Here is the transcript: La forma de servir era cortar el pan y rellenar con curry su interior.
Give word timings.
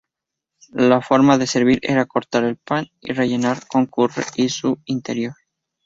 La 0.89 0.99
forma 0.99 1.37
de 1.37 1.45
servir 1.45 1.77
era 1.83 2.05
cortar 2.07 2.43
el 2.45 2.57
pan 2.57 2.87
y 3.01 3.13
rellenar 3.13 3.67
con 3.67 3.85
curry 3.85 4.49
su 4.49 4.81
interior. 4.85 5.35